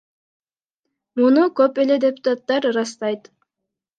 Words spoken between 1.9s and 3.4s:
депутаттар ырастайт.